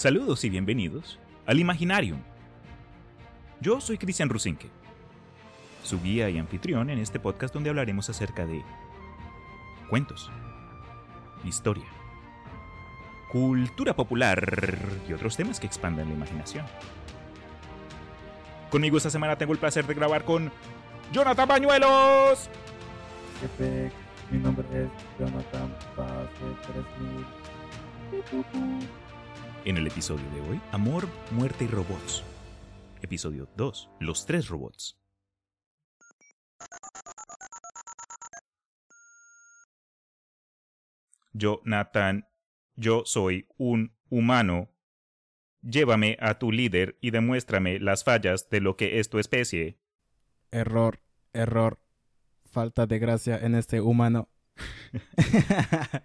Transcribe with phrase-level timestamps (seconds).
[0.00, 2.20] Saludos y bienvenidos al Imaginarium.
[3.60, 4.70] Yo soy Cristian Rusinque,
[5.82, 8.64] su guía y anfitrión en este podcast donde hablaremos acerca de
[9.90, 10.30] cuentos,
[11.44, 11.84] historia,
[13.30, 14.58] cultura popular
[15.06, 16.64] y otros temas que expandan la imaginación.
[18.70, 20.50] Conmigo esta semana tengo el placer de grabar con
[21.12, 22.48] Jonathan Bañuelos.
[24.30, 28.99] Mi nombre es Jonathan Paz de 3000.
[29.66, 32.24] En el episodio de hoy, Amor, Muerte y Robots.
[33.02, 34.98] Episodio 2, Los tres robots.
[41.34, 42.26] Yo, Nathan,
[42.74, 44.70] yo soy un humano.
[45.60, 49.78] Llévame a tu líder y demuéstrame las fallas de lo que es tu especie.
[50.50, 51.02] Error,
[51.34, 51.78] error.
[52.50, 54.30] Falta de gracia en este humano.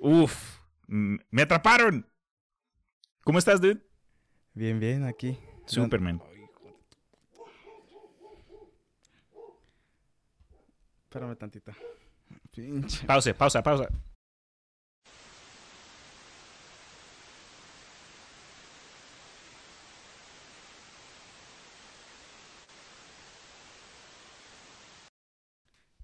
[0.00, 0.58] Uf,
[0.88, 2.04] me atraparon.
[3.26, 3.84] ¿Cómo estás, dude?
[4.54, 5.36] Bien, bien, aquí.
[5.66, 6.22] Superman.
[11.02, 11.72] Espérame tantito.
[12.52, 13.04] Pinche.
[13.04, 13.88] Pausa, pausa, pausa.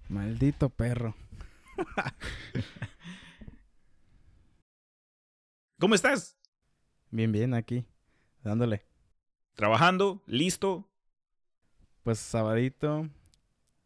[0.09, 1.15] Maldito perro.
[5.79, 6.42] ¿Cómo estás?
[7.13, 7.85] Bien, bien, aquí.
[8.43, 8.83] Dándole.
[9.53, 10.23] ¿Trabajando?
[10.25, 10.89] ¿Listo?
[12.01, 13.07] Pues sabadito.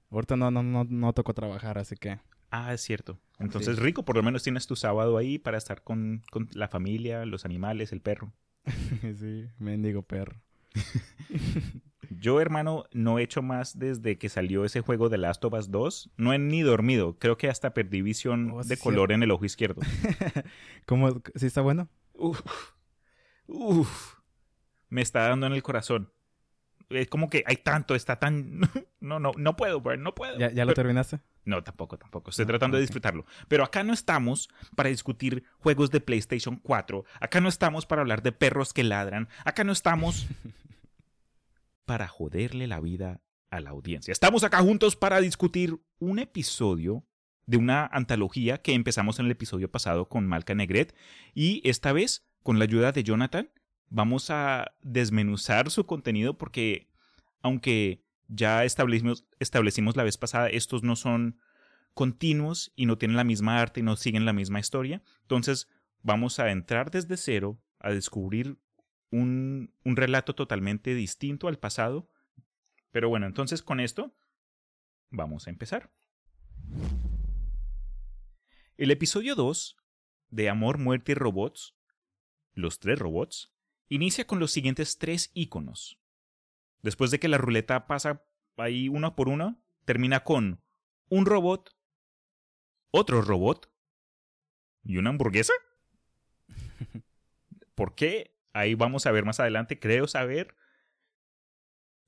[0.09, 2.19] Ahorita no, no, no, no tocó trabajar, así que.
[2.51, 3.19] Ah, es cierto.
[3.37, 3.81] Entonces, Sí.
[3.83, 7.43] rico, por lo menos tienes tu sábado ahí para estar con, con la familia, los
[7.43, 8.31] animales, el perro.
[9.19, 10.41] sí, mendigo perro.
[12.09, 15.69] Yo, hermano, no he hecho más desde que salió ese juego de Last of Us
[15.69, 16.11] 2.
[16.15, 17.17] No he ni dormido.
[17.19, 19.81] Creo que hasta perdí visión Oh, de color en el ojo izquierdo.
[20.85, 21.21] ¿Cómo?
[21.35, 21.89] ¿Sí está bueno?
[22.13, 22.39] Uf,
[23.47, 24.15] uf,
[24.89, 26.11] me está dando en el corazón.
[26.89, 28.61] Es como que hay tanto, está tan...
[28.99, 30.37] No, no, no puedo, bro, no puedo.
[30.39, 31.19] ¿Ya, ya lo Pero- terminaste?
[31.45, 32.29] No, tampoco, tampoco.
[32.31, 33.25] Estoy No, tratando de disfrutarlo.
[33.47, 37.05] Pero acá no estamos para discutir juegos de PlayStation 4.
[37.21, 39.29] Acá no estamos para hablar de perros que ladran.
[39.45, 40.27] Acá no estamos
[41.85, 44.11] para joderle la vida a la audiencia.
[44.11, 47.05] Estamos acá juntos para discutir un episodio
[47.45, 50.93] de una antología que empezamos en el episodio pasado con Malca Negret.
[51.33, 53.49] Y esta vez, con la ayuda de Jonathan,
[53.89, 56.87] vamos a desmenuzar su contenido porque,
[57.41, 61.41] aunque ya establecimos, establecimos la vez pasada, estos no son
[61.93, 65.03] continuos y no tienen la misma arte y no siguen la misma historia.
[65.23, 65.67] Entonces
[66.03, 68.57] vamos a entrar desde cero a descubrir
[69.11, 72.09] un, un relato totalmente distinto al pasado.
[72.91, 74.15] Pero bueno, entonces con esto
[75.09, 75.91] vamos a empezar.
[78.77, 79.75] El episodio 2
[80.29, 81.76] de Amor, Muerte y Robots,
[82.57, 83.53] los tres robots,
[83.87, 85.99] inicia con los siguientes tres iconos.
[86.81, 88.25] Después de que la ruleta pasa
[88.57, 90.61] ahí uno por uno, termina con
[91.09, 91.75] un robot,
[92.91, 93.71] otro robot
[94.83, 95.53] y una hamburguesa.
[97.75, 98.35] ¿Por qué?
[98.53, 100.55] Ahí vamos a ver más adelante, creo saber.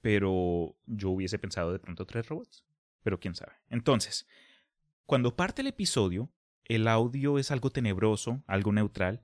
[0.02, 2.66] Pero yo hubiese pensado de pronto tres robots.
[3.04, 3.54] Pero quién sabe.
[3.70, 4.28] Entonces,
[5.06, 6.32] cuando parte el episodio,
[6.66, 9.24] el audio es algo tenebroso, algo neutral,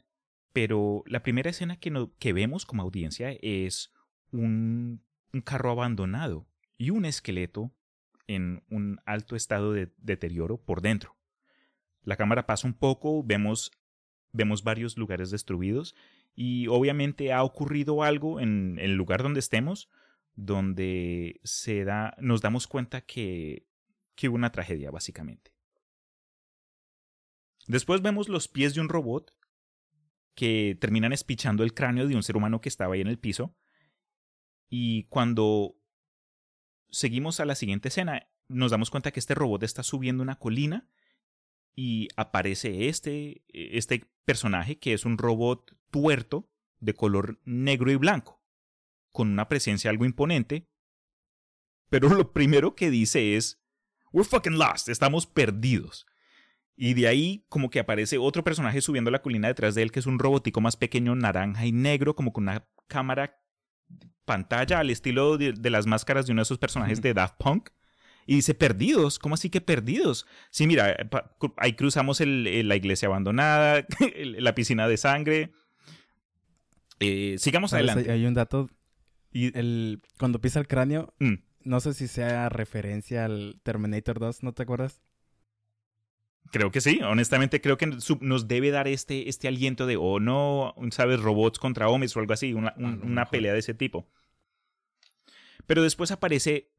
[0.55, 3.93] pero la primera escena que, vemos como audiencia es
[4.31, 7.73] un, un carro abandonado y un esqueleto
[8.25, 11.17] en un alto estado de deterioro por dentro.
[12.03, 13.69] La cámara pasa un poco, vemos,
[14.31, 15.94] vemos varios lugares destruidos
[16.35, 19.89] y obviamente ha ocurrido algo en el lugar donde estemos
[20.35, 23.67] donde se da, nos damos cuenta que,
[24.15, 25.51] que hubo una tragedia básicamente.
[27.67, 29.34] Después vemos los pies de un robot
[30.35, 33.56] que terminan espichando el cráneo de un ser humano que estaba ahí en el piso.
[34.69, 35.78] Y cuando
[36.90, 40.90] seguimos a la siguiente escena, nos damos cuenta que este robot está subiendo una colina
[41.75, 46.50] y aparece este, este personaje que es un robot tuerto
[46.80, 48.44] de color negro y blanco,
[49.12, 50.69] con una presencia algo imponente.
[51.89, 53.62] Pero lo primero que dice es,
[54.12, 56.06] We're fucking lost, estamos perdidos.
[56.77, 60.00] Y de ahí como que aparece otro personaje subiendo la colina detrás de él, que
[60.00, 63.38] es un robotico más pequeño, naranja y negro, como con una cámara
[64.25, 67.69] pantalla al estilo de, de las máscaras de uno de esos personajes de Daft Punk.
[68.27, 70.25] Y dice, perdidos, ¿cómo así que perdidos?
[70.50, 70.98] Sí, mira,
[71.39, 73.86] cru- ahí cruzamos el- el- la iglesia abandonada,
[74.16, 75.51] el- la piscina de sangre.
[77.00, 77.88] Eh, sigamos ¿Sabes?
[77.89, 78.12] adelante.
[78.12, 78.69] Hay, hay un dato.
[79.31, 81.36] Y- El, cuando pisa el cráneo, Mm.
[81.63, 85.01] no sé si sea referencia al Terminator 2, ¿no te acuerdas?
[86.51, 90.75] Creo que sí, honestamente creo que nos debe dar este, este aliento de, oh no,
[90.92, 91.19] ¿sabes?
[91.19, 94.07] Robots contra hombres o algo así, una, una pelea de ese tipo.
[95.65, 96.71] Pero después aparece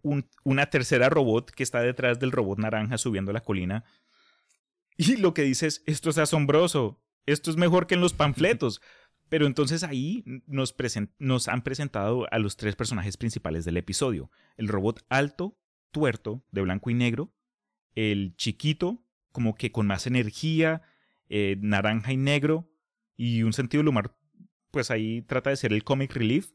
[0.45, 3.85] una tercera robot que está detrás del robot naranja subiendo la colina.
[4.97, 8.81] Y lo que dice es, esto es asombroso, esto es mejor que en los panfletos.
[9.29, 10.75] Pero entonces ahí nos,
[11.19, 14.31] nos han presentado a los tres personajes principales del episodio.
[14.57, 15.59] El robot alto,
[15.91, 17.33] tuerto, de blanco y negro.
[17.97, 19.05] El chiquito,
[19.37, 20.81] como que con más energía,
[21.29, 22.67] eh, naranja y negro.
[23.19, 24.17] Y un sentido del humor,
[24.71, 26.53] pues ahí trata de ser el comic relief.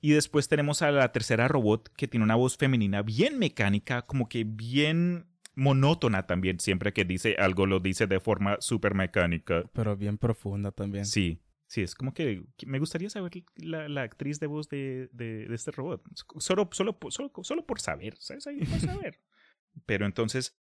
[0.00, 4.30] Y después tenemos a la tercera robot que tiene una voz femenina bien mecánica, como
[4.30, 6.60] que bien monótona también.
[6.60, 9.64] Siempre que dice algo lo dice de forma súper mecánica.
[9.74, 11.04] Pero bien profunda también.
[11.04, 15.10] Sí, sí, es como que me gustaría saber la, actriz de voz de,
[15.50, 16.02] este robot.
[16.38, 18.46] Solo, solo, solo, solo por saber, ¿sabes?
[18.46, 19.20] Ahí por saber.
[19.84, 20.56] Pero entonces,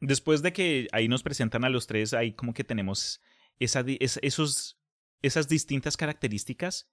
[0.00, 3.20] después de que ahí nos presentan a los tres, ahí como que tenemos
[3.58, 4.80] esa, esos,
[5.22, 6.90] esas distintas características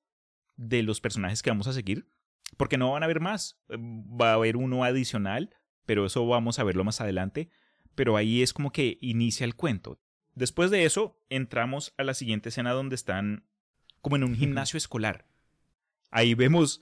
[0.56, 2.10] de los personajes que vamos a seguir,
[2.58, 3.60] porque no van a haber más.
[3.70, 5.56] Eh, va a haber uno adicional,
[5.86, 7.50] pero eso vamos a verlo más adelante.
[7.96, 10.02] Pero ahí es como que inicia el cuento.
[10.34, 13.48] Después de eso, entramos a la siguiente escena donde están
[14.02, 15.28] como en un gimnasio escolar.
[16.12, 16.82] Ahí vemos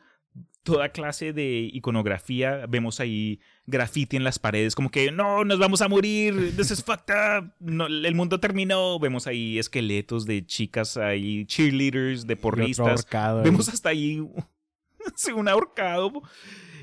[0.63, 2.65] toda clase de iconografía.
[2.67, 6.83] Vemos ahí graffiti en las paredes, como que no, nos vamos a morir, this is
[6.83, 8.97] fucked up, el mundo terminó.
[8.99, 13.05] Vemos ahí esqueletos de chicas, ahí cheerleaders, de porristas.
[13.43, 14.19] Vemos hasta ahí
[15.35, 16.23] un ahorcado.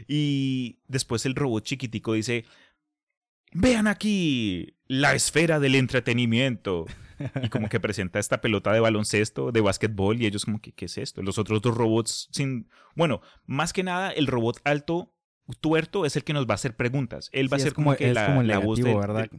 [0.06, 2.44] Y después el robot chiquitico dice:
[3.52, 6.86] Vean aquí la esfera del entretenimiento
[7.42, 10.86] y como que presenta esta pelota de baloncesto, de básquetbol, y ellos como que, ¿qué
[10.86, 11.22] es esto?
[11.22, 12.68] Los otros dos robots sin...
[12.94, 15.14] Bueno, más que nada, el robot alto
[15.60, 17.28] tuerto es el que nos va a hacer preguntas.
[17.32, 19.30] Él va a ser como, que la, voz de, ¿verdad?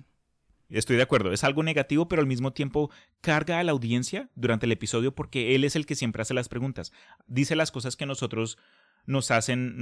[0.70, 2.90] Estoy de acuerdo, es algo negativo, pero al mismo tiempo
[3.20, 6.48] carga a la audiencia durante el episodio porque él es el que siempre hace las
[6.48, 6.94] preguntas.
[7.28, 8.58] Dice las cosas que nosotros
[9.06, 9.76] nos hacen,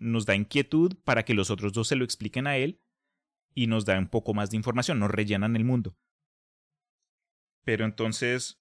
[0.00, 2.80] nos da inquietud para que los otros dos se lo expliquen a él
[3.54, 5.96] y nos da un poco más de información, nos rellenan el mundo.
[7.64, 8.58] Pero entonces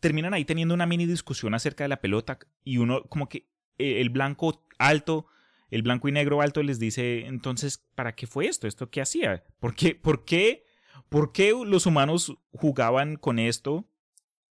[0.00, 3.48] terminan ahí teniendo una mini discusión acerca de la pelota y uno como que
[3.78, 5.26] eh, el blanco alto,
[5.70, 8.66] el blanco y negro alto les dice, entonces, ¿para qué fue esto?
[8.66, 9.44] ¿Esto qué hacía?
[9.60, 10.64] ¿Por qué, por qué,
[11.08, 13.88] por qué los humanos jugaban con esto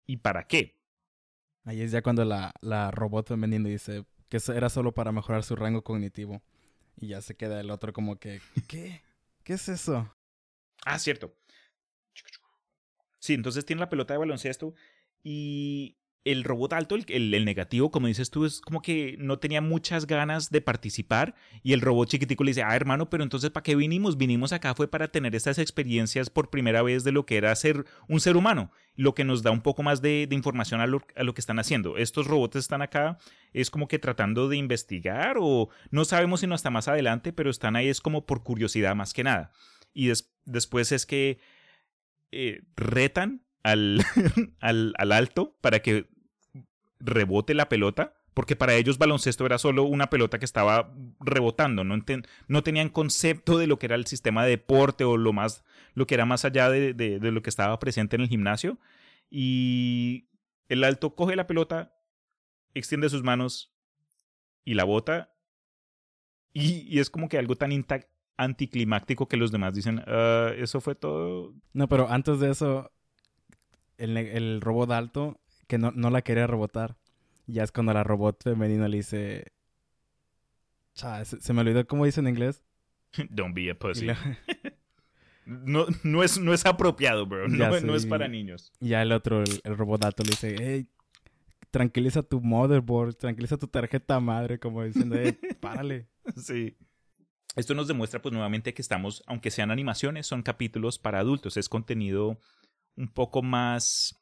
[0.07, 0.81] y para qué?
[1.65, 5.57] Ahí es ya cuando la, la robot femenina dice que era solo para mejorar su
[5.57, 6.43] rango cognitivo.
[6.97, 9.03] Y ya se queda el otro como que, ¿qué?
[9.43, 10.11] ¿Qué es eso?
[10.85, 11.35] Ah, cierto.
[13.25, 14.75] Sí, entonces tiene la pelota de baloncesto
[15.23, 20.07] y el robot alto, el, negativo, como dices tú, es como que no tenía muchas
[20.07, 23.77] ganas de participar y el robot chiquitico le dice, ah, hermano, pero entonces ¿para qué
[23.77, 24.19] vinimos?
[24.19, 27.87] Vinimos acá fue para tener estas experiencias por primera vez de lo que era ser
[28.11, 31.41] un ser humano, lo que nos da un poco más de, información a lo, que
[31.41, 31.97] están haciendo.
[31.97, 33.17] Estos robots están acá,
[33.55, 37.49] es como que tratando de investigar o no sabemos si no hasta más adelante, pero
[37.49, 39.51] están ahí es como por curiosidad más que nada.
[39.95, 40.11] Y
[40.45, 41.39] después es que
[42.33, 44.05] eh, retan al,
[44.61, 46.09] al, al, alto para que
[47.01, 51.97] rebote la pelota, porque para ellos baloncesto era solo una pelota que estaba rebotando, no,
[52.49, 56.07] no tenían concepto de lo que era el sistema de deporte o lo, más, lo
[56.07, 58.79] que era más allá de, de, lo que estaba presente en el gimnasio.
[59.31, 60.29] Y
[60.69, 61.97] el alto coge la pelota,
[62.75, 63.73] extiende sus manos
[64.65, 65.33] y la bota.
[66.53, 70.81] Y, y es como que algo tan intacto anticlimáctico que los demás dicen, ah, eso
[70.81, 71.55] fue todo.
[71.73, 72.91] No, pero antes de eso,
[73.99, 76.97] el, el robot alto que no, no, la quería rebotar.
[77.47, 79.53] Ya es cuando la robot femenina le dice...
[80.95, 82.63] se, me olvidó cómo dice en inglés.
[83.31, 84.09] Don't be a pussy.
[85.47, 87.49] no, no, es, no es apropiado, bro.
[87.49, 88.73] No, no, es para niños.
[88.81, 90.87] Ya el otro, el, robot alto, le dice, hey,
[91.71, 96.09] tranquiliza tu motherboard, tranquiliza tu tarjeta madre, como diciendo, hey, párale.
[96.37, 96.75] Sí.
[97.57, 101.69] Esto nos demuestra pues nuevamente que estamos, aunque sean animaciones, son capítulos para adultos, es
[101.69, 102.41] contenido
[102.97, 104.21] un poco más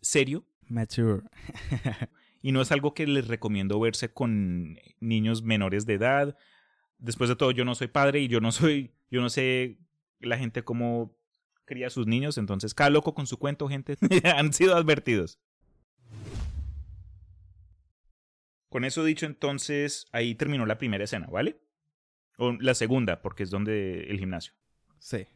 [0.00, 0.44] serio.
[0.68, 1.22] Mature.
[2.42, 6.36] y no es algo que les recomiendo verse con niños menores de edad.
[6.98, 9.78] Después de todo, yo no soy padre y yo no soy, yo no sé
[10.20, 11.16] la gente cómo
[11.64, 13.96] cría a sus niños, entonces cada loco con su cuento, gente,
[14.36, 15.38] han sido advertidos.
[18.68, 21.60] Con eso dicho, entonces ahí terminó la primera escena, ¿vale?
[22.38, 24.54] O la segunda, porque es donde el gimnasio.
[24.98, 25.26] Sí.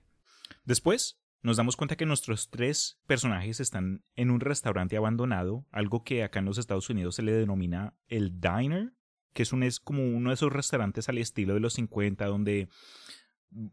[0.65, 6.25] Después nos damos cuenta que nuestros tres personajes están en un restaurante abandonado, algo que
[6.25, 8.95] acá en los Estados Unidos se le denomina el diner,
[9.33, 12.69] que es, un, es como uno de esos restaurantes al estilo de los 50 donde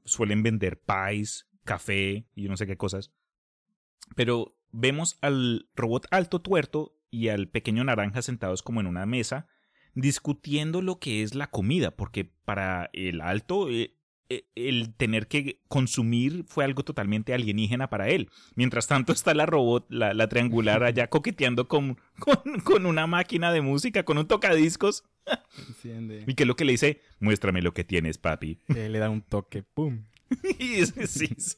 [0.05, 3.11] suelen vender pies café y no sé qué cosas.
[4.15, 9.47] Pero vemos al robot alto tuerto y al pequeño naranja sentados como en una mesa
[9.95, 13.93] discutiendo lo que es la comida, porque para el alto eh,
[14.29, 18.29] eh, el tener que consumir fue algo totalmente alienígena para él.
[18.55, 21.99] Mientras tanto está la robot, la, triangular allá coqueteando con,
[22.63, 25.03] con, una máquina de música, con un tocadiscos.
[25.83, 28.59] y que es lo que le dice, muéstrame lo que tienes, papi.
[28.67, 30.03] le da un toque, ¡pum!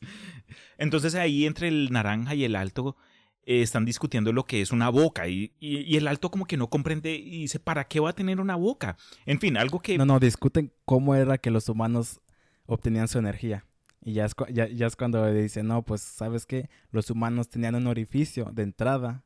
[0.77, 2.97] Entonces ahí entre el naranja y el alto
[3.45, 6.69] eh, están discutiendo lo que es una boca y, y, el alto como que no
[6.69, 8.97] comprende y dice, ¿para qué va a tener una boca?
[9.27, 9.97] En fin, algo que...
[9.97, 12.21] No, no, discuten cómo era que los humanos
[12.65, 13.63] obtenían su energía.
[14.01, 17.75] Y ya es, ya, ya es cuando dicen, no, pues sabes que los humanos tenían
[17.75, 19.23] un orificio de entrada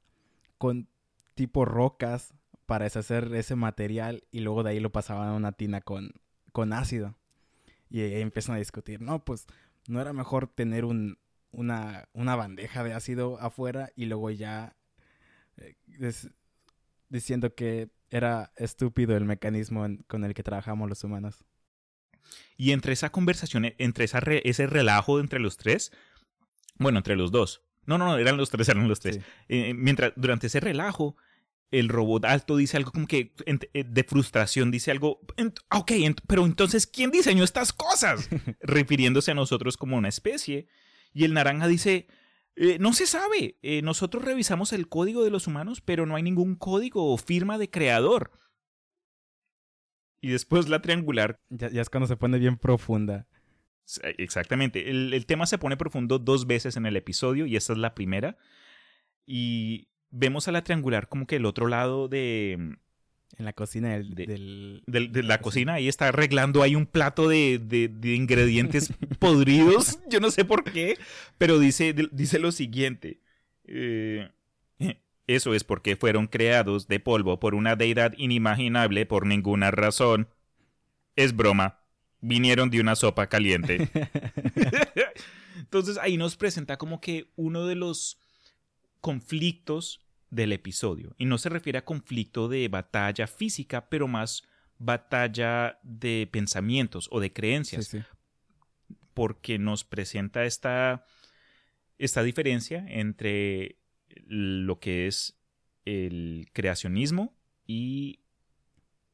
[0.57, 0.89] con
[1.33, 2.33] tipo rocas
[2.65, 6.11] para deshacer ese material y luego de ahí lo pasaban a una tina con,
[6.51, 7.15] con ácido.
[7.89, 9.47] Y empiezan a discutir, no, pues
[9.88, 11.17] no era mejor tener un,
[11.51, 14.75] una, una bandeja de ácido afuera y luego ya
[15.57, 15.75] eh,
[17.09, 21.45] diciendo que era estúpido el mecanismo con el que trabajamos los humanos.
[22.57, 25.91] Y entre esa conversación, entre esa ese relajo entre los tres,
[26.77, 29.19] bueno, entre los dos, no, no, no, eran los tres, eran los tres.
[29.47, 31.15] Eh, mientras, durante ese relajo,
[31.71, 35.21] el robot alto dice algo como que eh, de frustración, dice algo,
[35.71, 35.91] ok,
[36.27, 38.29] pero entonces, ¿quién diseñó estas cosas?
[38.61, 40.67] Refiriéndose a nosotros como una especie.
[41.13, 42.07] Y el naranja dice,
[42.55, 46.23] eh, no se sabe, eh, nosotros revisamos el código de los humanos, pero no hay
[46.23, 48.31] ningún código o firma de creador.
[50.21, 51.39] Y después la triangular.
[51.49, 53.27] Ya, es cuando se pone bien profunda.
[54.17, 54.89] Exactamente.
[54.89, 57.95] El, el, tema se pone profundo dos veces en el episodio y esta es la
[57.95, 58.37] primera.
[59.25, 62.77] Y vemos a la triangular como que el otro lado de,
[63.38, 68.15] en la cocina del, de, la cocina, ahí está arreglando hay un plato de, de,
[68.15, 70.98] ingredientes podridos, yo no sé por qué,
[71.38, 73.19] pero dice, dice lo siguiente.
[73.65, 74.29] Eh,
[75.29, 80.27] eso es porque fueron creados de polvo por una deidad inimaginable por ninguna razón.
[81.15, 81.81] Es broma.
[82.19, 83.89] Vinieron de una sopa caliente.
[85.59, 88.17] Entonces ahí nos presenta como que uno de los
[89.01, 91.15] conflictos del episodio.
[91.17, 94.43] Y no se refiere a conflicto de batalla física, pero más
[94.77, 97.95] batalla de pensamientos o de creencias.
[99.13, 101.05] Porque nos presenta esta,
[101.98, 103.77] esta diferencia entre
[104.25, 105.38] lo que es
[105.86, 108.21] el creacionismo y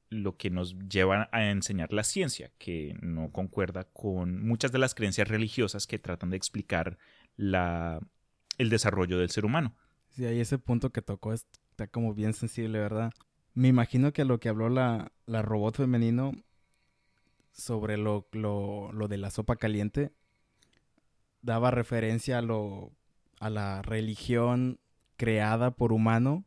[0.09, 4.95] lo que nos lleva a enseñar la ciencia, que no concuerda con muchas de las
[4.95, 6.97] creencias religiosas que tratan de explicar
[7.35, 7.99] la,
[8.57, 9.75] el desarrollo del ser humano.
[10.15, 13.11] Sí, ahí ese punto que tocó está como bien sensible, ¿verdad?
[13.53, 16.31] Me imagino que lo que habló la, la robot femenino
[17.51, 20.13] sobre lo, lo, lo, de la sopa caliente
[21.41, 22.93] daba referencia a lo
[23.39, 24.79] a la religión
[25.17, 26.45] creada por humano.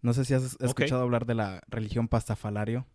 [0.00, 2.86] No sé si has escuchado hablar de la religión pastafalario.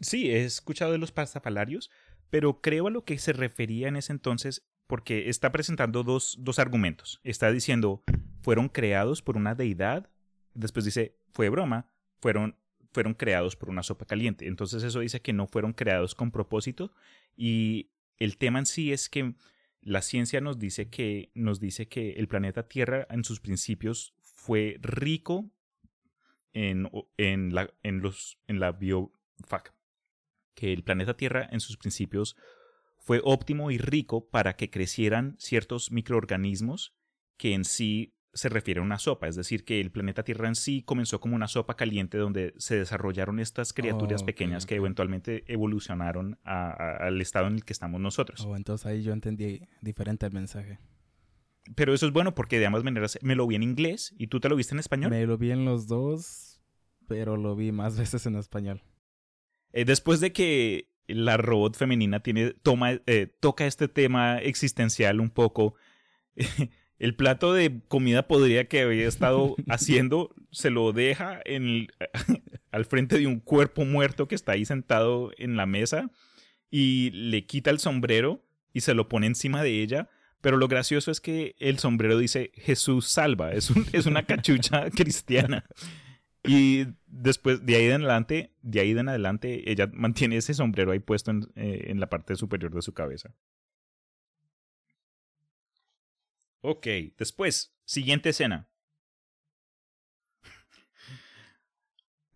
[0.00, 1.90] Sí, he escuchado de los pastafalarios,
[2.30, 6.60] pero creo a lo que se refería en ese entonces porque está presentando dos, dos
[6.60, 7.20] argumentos.
[7.24, 8.04] Está diciendo,
[8.40, 10.10] fueron creados por una deidad.
[10.54, 12.56] Después dice, fue broma, fueron,
[12.92, 14.46] fueron creados por una sopa caliente.
[14.46, 16.92] Entonces eso dice que no fueron creados con propósito.
[17.36, 19.34] Y el tema en sí es que
[19.82, 24.76] la ciencia nos dice que, nos dice que el planeta Tierra en sus principios fue
[24.80, 25.50] rico
[26.52, 29.12] en, en, la, en, los, en la bio...
[30.54, 32.36] Que el planeta Tierra en sus principios
[32.98, 36.94] fue óptimo y rico para que crecieran ciertos microorganismos
[37.38, 40.54] que en sí se refiere a una sopa, es decir, que el planeta Tierra en
[40.54, 45.44] sí comenzó como una sopa caliente donde se desarrollaron estas criaturas oh, pequeñas que eventualmente
[45.52, 48.44] evolucionaron al estado en el que estamos nosotros.
[48.46, 50.78] Oh, entonces ahí yo entendí diferente el mensaje.
[51.74, 54.40] Pero eso es bueno porque de ambas maneras me lo vi en inglés y tú
[54.40, 55.10] te lo viste en español.
[55.10, 56.60] Me lo vi en los dos,
[57.06, 58.82] pero lo vi más veces en español.
[59.72, 65.30] Eh, después de que la robot femenina tiene, toma, eh, toca este tema existencial un
[65.30, 65.74] poco.
[67.00, 71.88] El plato de comida podría que había estado haciendo se lo deja en
[72.70, 76.10] al frente de un cuerpo muerto que está ahí sentado en la mesa
[76.70, 80.10] y le quita el sombrero y se lo pone encima de ella.
[80.42, 85.64] Pero lo gracioso es que el sombrero dice Jesús salva, es, es una cachucha cristiana.
[86.44, 90.98] Y después, de ahí en adelante, de ahí en adelante, ella mantiene ese sombrero ahí
[90.98, 93.34] puesto en, eh, en la parte superior de su cabeza.
[96.62, 96.86] Ok,
[97.16, 98.68] después, siguiente escena.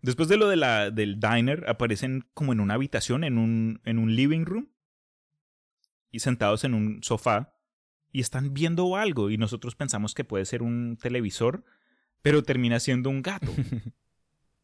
[0.01, 3.97] Después de lo de la, del diner, aparecen como en una habitación, en un, en
[3.97, 4.69] un living room,
[6.11, 7.55] y sentados en un sofá,
[8.11, 11.65] y están viendo algo y nosotros pensamos que puede ser un televisor,
[12.21, 13.51] pero termina siendo un gato.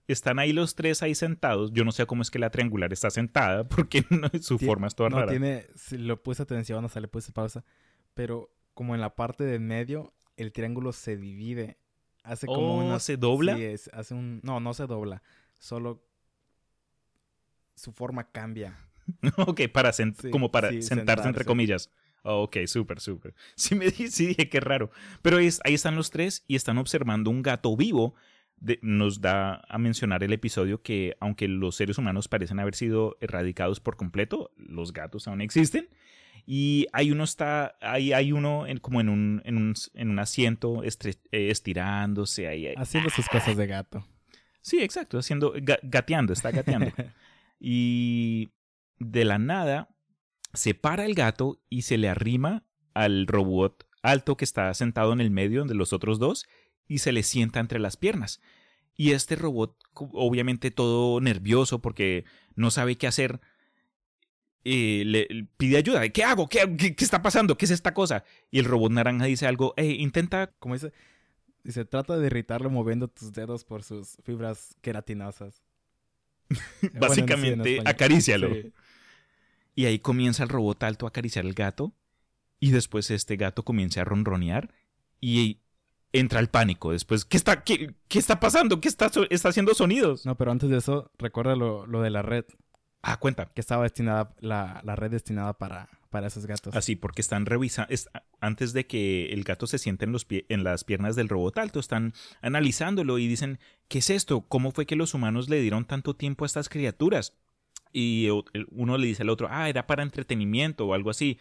[0.08, 1.72] están ahí los tres ahí sentados.
[1.74, 4.06] Yo no sé cómo es que la triangular está sentada porque
[4.41, 5.32] su forma es toda no, rara.
[5.32, 7.65] tiene, si lo puse atención, o sea, le puse pausa,
[8.13, 11.78] pero como en la parte de medio, el triángulo se divide.
[12.24, 13.00] Hace como Oh, una...
[13.00, 13.56] ¿se dobla?
[13.56, 14.40] Sí, es- hace un...
[14.44, 15.24] No, no se dobla.
[15.60, 16.04] Solo
[17.75, 18.78] su forma cambia.
[19.38, 21.90] ok, para sent- Sí, como para sí, sentarse, entre comillas.
[22.24, 23.34] Oh, ok, súper, súper.
[23.56, 24.92] Sí, me di- sí dije, qué raro.
[25.22, 28.13] Pero es, ahí están los tres y están observando un gato vivo.
[28.58, 33.18] De- nos da a mencionar el episodio que aunque los seres humanos parecen haber sido
[33.20, 35.90] erradicados por completo, los gatos aún existen.
[36.45, 40.19] Y hay uno está, ahí hay uno en- como en un, en un, en un
[40.19, 42.67] asiento estre- eh, estirándose ahí.
[42.67, 42.74] ahí.
[42.77, 44.05] Haciendo sus cosas de gato.
[44.62, 46.91] Sí, exacto, haciendo, ga- gateando, está gateando.
[47.60, 48.51] y
[49.00, 49.89] de la nada
[50.53, 55.21] se para el gato y se le arrima al robot alto que está sentado en
[55.21, 56.48] el medio de los otros dos
[56.88, 58.41] y se le sienta entre las piernas.
[58.98, 63.39] Y este robot, obviamente todo nervioso porque no sabe qué hacer,
[64.63, 66.08] eh, le, le pide ayuda.
[66.10, 66.48] ¿Qué hago?
[66.48, 66.60] ¿Qué?
[66.77, 67.58] ¿Qué, qué está pasando?
[67.58, 68.24] ¿Qué es esta cosa?
[68.51, 70.91] Y el robot naranja dice algo, "Eh, intenta Como dice...
[71.63, 75.62] Dice, trata de irritarlo moviendo tus dedos por sus fibras queratinosas.
[76.50, 76.89] Bueno, sí,
[77.22, 78.50] básicamente acarícialo.
[78.53, 78.74] Sí.
[79.75, 81.94] Y ahí comienza el robot alto a acariciar al gato.
[82.60, 84.74] Y después este gato comienza a ronronear.
[85.20, 85.62] Y
[86.13, 86.91] entra el pánico.
[86.91, 88.82] Después, ¿qué está, qué, qué está pasando?
[88.82, 90.25] ¿Qué está, está haciendo sonidos?
[90.25, 92.46] No, pero antes de eso, recuerda lo, lo de la red.
[93.01, 93.48] Ah, cuenta.
[93.48, 96.75] Que estaba destinada, la, la red destinada para, para esos gatos.
[96.75, 97.93] Así, porque están revisando.
[98.39, 101.58] Antes de que el gato se siente en, los pie- en las piernas del robot
[101.58, 104.41] alto, están analizándolo y dicen: ¿Qué es esto?
[104.41, 107.38] ¿Cómo fue que los humanos le dieron tanto tiempo a estas criaturas?
[107.91, 108.29] Y
[108.70, 111.39] uno le dice al otro: Ah, era para entretenimiento o algo así.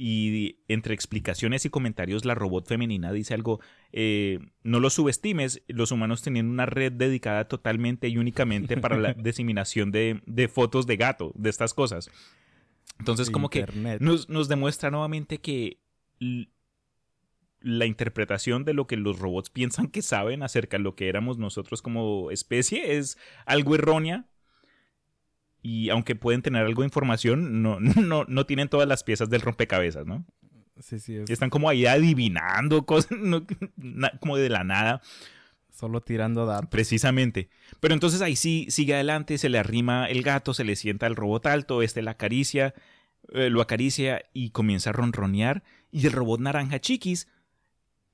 [0.00, 3.60] Y entre explicaciones y comentarios, la robot femenina dice algo:
[3.92, 9.12] eh, No lo subestimes, los humanos tenían una red dedicada totalmente y únicamente para la
[9.18, 12.10] diseminación de, de fotos de gato, de estas cosas.
[13.00, 13.66] Entonces, como que
[14.00, 15.78] nos, nos demuestra nuevamente que
[17.60, 21.38] la interpretación de lo que los robots piensan que saben acerca de lo que éramos
[21.38, 24.26] nosotros como especie es algo errónea.
[25.62, 29.40] Y aunque pueden tener algo de información, no, no, no tienen todas las piezas del
[29.40, 30.24] rompecabezas, ¿no?
[30.80, 33.44] Sí, sí, es Están como ahí adivinando cosas, no-
[33.76, 35.02] na- como de la nada.
[35.72, 36.70] solo tirando datos.
[36.70, 37.50] Precisamente.
[37.80, 41.16] Pero entonces ahí sí sigue adelante, se le arrima el gato, se le sienta el
[41.16, 42.74] robot alto, este la acaricia,
[43.32, 45.64] eh, lo acaricia y comienza a ronronear.
[45.90, 47.26] Y el robot naranja chiquis,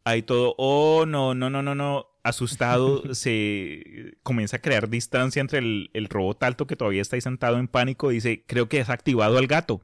[0.05, 5.59] ahí todo, oh, no, no, no, no, no, asustado, se comienza a crear distancia entre
[5.61, 8.09] el, el robot alto que todavía está ahí sentado en pánico.
[8.09, 9.83] Dice, creo que has activado al gato.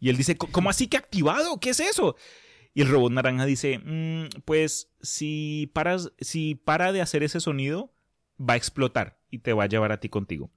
[0.00, 1.58] Y él dice, "¿Co- ¿cómo así que activado?
[1.60, 2.16] ¿Qué es eso?
[2.74, 7.92] Y el robot naranja dice, "Mm, pues si paras, si para de hacer ese sonido,
[8.38, 10.50] va a explotar y te va a llevar a ti contigo.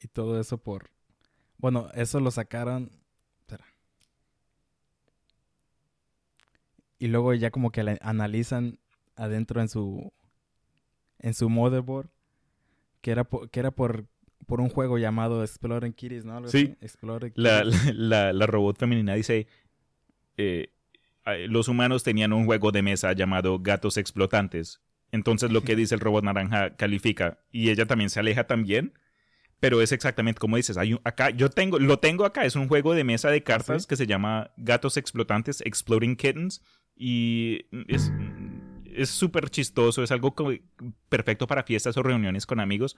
[0.00, 0.90] Y todo eso por...
[1.58, 2.90] Bueno, eso lo sacaron...
[6.98, 8.78] Y luego ya como que la analizan
[9.16, 10.12] adentro en su...
[11.20, 12.08] En su motherboard.
[13.00, 14.06] Que era por, que era por,
[14.46, 16.36] por un juego llamado Exploring Kitties, ¿no?
[16.36, 16.74] Algo Sí.
[16.80, 17.64] Exploring La,
[18.32, 19.46] la, robot femenina dice,
[20.36, 20.72] eh,
[21.26, 24.80] eh, los humanos tenían un juego de mesa llamado gatos explotantes.
[25.12, 28.92] Entonces lo que dice el robot naranja califica y ella también se aleja también.
[29.60, 32.68] Pero es exactamente como dices, hay un- acá yo tengo lo tengo acá, es un
[32.68, 33.88] juego de mesa de cartas ¿Sí?
[33.88, 36.62] que se llama Gatos explotantes, Exploding Kittens
[36.98, 38.12] y es
[38.94, 40.34] es súper chistoso, es algo
[41.08, 42.96] perfecto para fiestas o reuniones con amigos,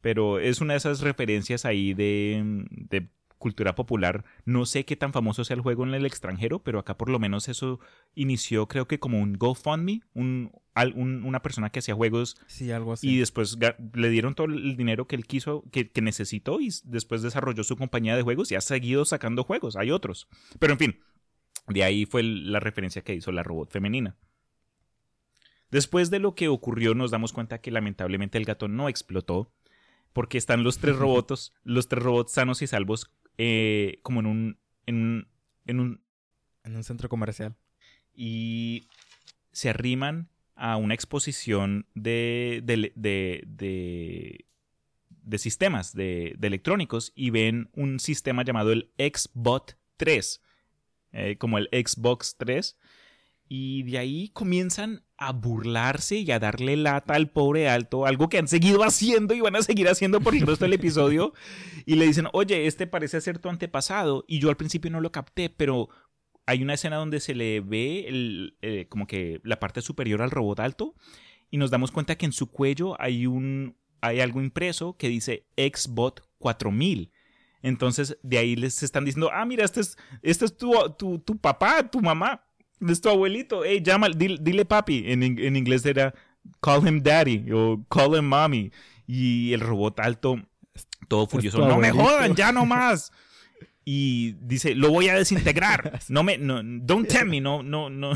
[0.00, 4.24] pero es una de esas referencias ahí de, de cultura popular.
[4.44, 7.18] No sé qué tan famoso sea el juego en el extranjero, pero acá por lo
[7.18, 7.80] menos eso
[8.14, 10.52] inició creo que como un GoFundMe, un,
[10.94, 13.08] un- una persona que hacía juegos Sí, algo así.
[13.10, 13.58] y después
[13.94, 17.76] le dieron todo el dinero que él quiso, que, que necesitó y después desarrolló su
[17.76, 19.74] compañía de juegos y ha seguido sacando juegos.
[19.74, 20.28] Hay otros.
[20.60, 21.00] Pero en fin,
[21.68, 24.16] de ahí fue la referencia que hizo la robot femenina.
[25.70, 29.52] Después de lo que ocurrió nos damos cuenta que lamentablemente el gato no explotó
[30.12, 34.58] porque están los tres robots, los tres robots sanos y salvos eh, como en un,
[34.86, 35.28] en un,
[35.66, 36.02] en un
[36.64, 37.56] En un centro comercial.
[38.14, 38.88] y
[39.52, 44.46] se arriman a una exposición de, de, de, de-
[45.24, 50.42] de sistemas de, de electrónicos y ven un sistema llamado el Xbot 3,
[51.12, 52.76] eh, como el Xbox 3,
[53.48, 58.38] y de ahí comienzan a burlarse y a darle lata al pobre alto, algo que
[58.38, 61.34] han seguido haciendo y van a seguir haciendo por el resto del episodio,
[61.86, 65.12] y le dicen, oye, este parece ser tu antepasado, y yo al principio no lo
[65.12, 65.88] capté, pero
[66.46, 70.30] hay una escena donde se le ve el, eh, como que la parte superior al
[70.30, 70.94] robot alto
[71.50, 75.46] y nos damos cuenta que en su cuello hay un hay algo impreso que dice
[75.56, 77.12] Xbot 4000.
[77.62, 81.36] Entonces de ahí les están diciendo, ah, mira, este es, este es tu, tu, tu
[81.36, 82.44] papá, tu mamá,
[82.80, 85.04] es tu abuelito, hey, llama, dile, dile papi.
[85.06, 86.12] En, en inglés era
[86.60, 88.72] call him daddy o call him mommy.
[89.06, 90.40] Y el robot alto,
[91.08, 93.12] todo furioso, no me jodan, ya no más.
[93.84, 96.00] Y dice, lo voy a desintegrar.
[96.08, 98.12] No me, no, don't tell me, no, no, no.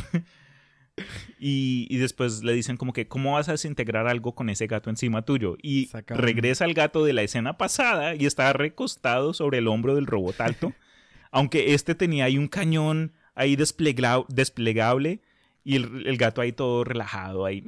[1.38, 4.88] Y, y, después le dicen como que, ¿cómo vas a desintegrar algo con ese gato
[4.88, 5.58] encima tuyo?
[5.62, 10.06] Y regresa el gato de la escena pasada y está recostado sobre el hombro del
[10.06, 10.72] robot alto.
[11.30, 15.20] aunque este tenía ahí un cañón ahí desplegable
[15.64, 17.62] y el, el gato ahí todo relajado ahí.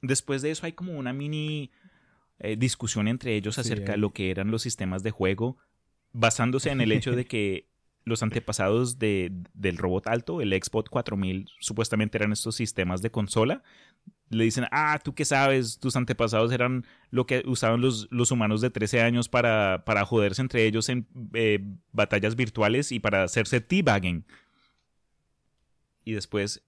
[0.00, 1.72] Después de eso hay como una mini
[2.38, 5.58] eh, discusión entre ellos acerca de lo que eran los sistemas de juego,
[6.12, 7.66] basándose en el hecho de que
[8.10, 13.62] los antepasados de, del robot alto, el Xbox 4000, supuestamente eran estos sistemas de consola.
[14.28, 18.60] Le dicen, ah, tú qué sabes, tus antepasados eran lo que usaban los, los humanos
[18.60, 21.60] de 13 años para, para joderse entre ellos en eh,
[21.92, 24.24] batallas virtuales y para hacerse teabagging.
[26.04, 26.62] Y después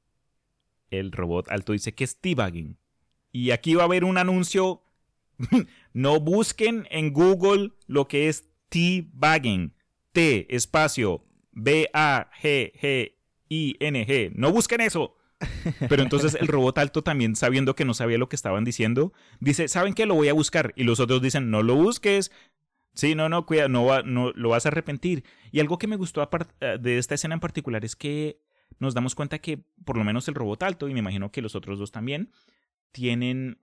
[0.91, 2.79] el robot alto dice que es teabagging.
[3.33, 4.83] Y aquí va a haber un anuncio.
[5.93, 9.75] no busquen en Google lo que es T-Bagging.
[10.13, 13.12] T, espacio, B-A-G-G-I-N-G.
[14.35, 15.17] No busquen eso.
[15.88, 19.69] Pero entonces el robot alto también, sabiendo que no sabía lo que estaban diciendo, dice,
[19.69, 20.07] ¿saben qué?
[20.07, 20.73] Lo voy a buscar.
[20.77, 22.31] Y los otros dicen, no lo busques.
[22.95, 25.25] Sí, no, no, cuida, no, no lo vas a arrepentir.
[25.51, 26.29] Y algo que me gustó
[26.61, 28.41] eh, de esta escena en particular es que
[28.79, 31.55] nos damos cuenta que por lo menos el robot alto, y me imagino que los
[31.55, 32.31] otros dos también,
[32.91, 33.59] tienen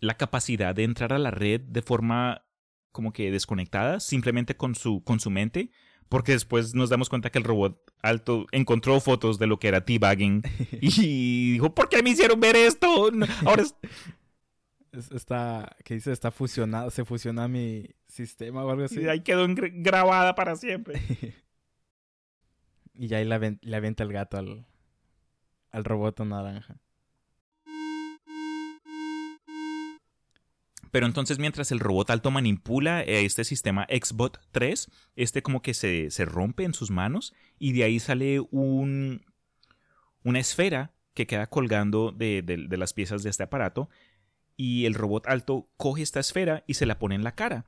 [0.00, 2.44] la capacidad de entrar a la red de forma
[2.90, 5.70] como que desconectada, simplemente con su, con su mente,
[6.12, 9.86] porque después nos damos cuenta que el robot alto encontró fotos de lo que era
[9.86, 10.42] teabagging
[10.82, 13.10] y dijo, ¿por qué me hicieron ver esto?
[13.46, 13.64] Ahora
[14.92, 16.12] Está, ¿qué dice?
[16.12, 19.00] Está fusionado, se fusiona mi sistema o algo así.
[19.00, 21.00] Y ahí quedó grabada para siempre.
[22.92, 24.66] y ya ahí le, le avienta el gato al,
[25.70, 26.76] al robot naranja.
[30.92, 36.10] Pero entonces mientras el robot alto manipula este sistema XBot 3, este como que se,
[36.10, 39.24] se rompe en sus manos y de ahí sale un,
[40.22, 43.88] una esfera que queda colgando de, de, las piezas de este aparato
[44.54, 47.64] y el robot alto coge esta esfera y se la pone en la cara.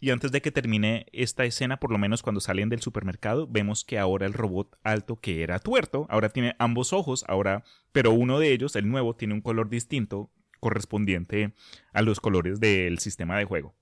[0.00, 3.84] Y antes de que termine esta escena, por lo menos cuando salen del supermercado, vemos
[3.84, 8.38] que ahora el robot alto que era tuerto, ahora tiene ambos ojos, ahora, pero uno
[8.38, 10.30] de ellos, el nuevo, tiene un color distinto
[10.64, 11.52] correspondiente
[11.92, 13.74] a los colores del sistema de juego.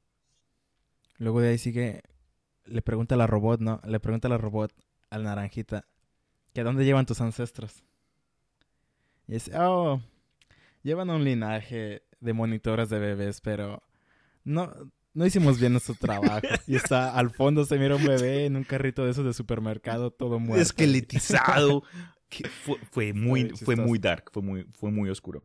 [1.18, 2.02] Luego de ahí sigue,
[2.64, 3.80] le pregunta a la robot, ¿no?
[3.86, 4.72] Le pregunta a la robot,
[5.08, 5.86] al naranjita,
[6.52, 7.84] que dónde llevan tus ancestros.
[9.28, 10.00] Y dice, oh,
[10.82, 13.80] llevan un linaje de monitores de bebés, pero
[14.42, 14.72] no,
[15.14, 16.40] no hicimos bien nuestro trabajo.
[16.66, 20.10] y está al fondo se mira un bebé en un carrito de esos de supermercado,
[20.10, 20.60] todo muerto.
[20.60, 21.84] Esqueletizado.
[22.64, 25.44] fue, fue, muy, fue muy dark, fue muy, fue muy oscuro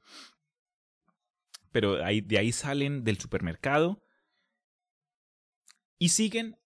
[1.77, 4.01] pero de ahí salen del supermercado
[5.99, 6.57] y siguen.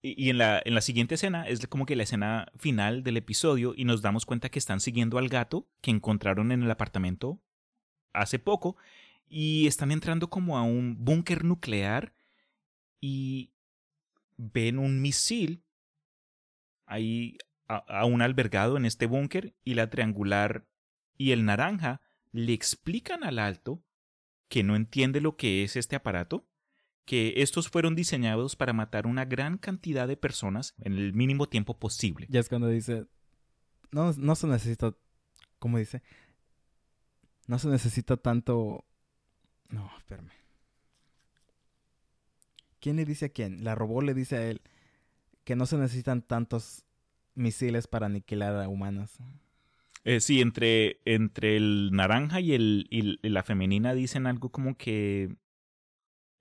[0.00, 3.74] Y, en, la, en la siguiente escena es como que la escena final del episodio
[3.76, 7.42] y nos damos cuenta que están siguiendo al gato que encontraron en el apartamento
[8.14, 8.78] hace poco
[9.28, 12.14] y están entrando como a un búnker nuclear
[13.02, 13.52] y
[14.38, 15.62] ven un misil
[16.86, 17.36] ahí
[17.68, 20.66] aún albergado en este búnker y la triangular
[21.18, 23.84] y el naranja le explican al alto
[24.52, 26.46] que no entiende lo que es este aparato,
[27.06, 31.78] que estos fueron diseñados para matar una gran cantidad de personas en el mínimo tiempo
[31.78, 32.26] posible.
[32.28, 33.06] Ya es cuando dice,
[33.92, 34.94] no, no se necesita,
[35.58, 36.02] ¿cómo dice?
[37.46, 38.84] No se necesita tanto...
[39.70, 40.32] No, espérame.
[42.78, 43.64] ¿Quién le dice a quién?
[43.64, 44.60] La robot le dice a él
[45.44, 46.84] que no se necesitan tantos
[47.34, 49.16] misiles para aniquilar a humanas.
[50.04, 55.36] Eh, sí, entre, entre el naranja y, el, y la femenina dicen algo como que